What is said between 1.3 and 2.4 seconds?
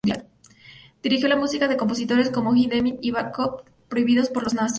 música de compositores